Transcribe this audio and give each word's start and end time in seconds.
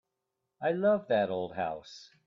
I 0.59 0.71
love 0.71 1.09
that 1.09 1.29
old 1.29 1.53
house. 1.53 2.09